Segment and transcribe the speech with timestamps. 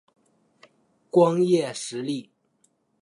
[1.11, 2.29] 光叶石栎